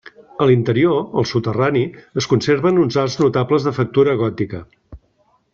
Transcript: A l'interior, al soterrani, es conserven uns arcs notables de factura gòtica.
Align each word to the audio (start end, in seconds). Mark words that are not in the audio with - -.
A 0.43 0.45
l'interior, 0.51 1.03
al 1.21 1.27
soterrani, 1.31 1.83
es 2.23 2.29
conserven 2.33 2.81
uns 2.87 2.99
arcs 3.05 3.21
notables 3.25 3.69
de 3.71 3.77
factura 3.81 4.21
gòtica. 4.27 4.67